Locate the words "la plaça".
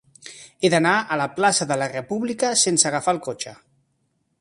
1.21-1.69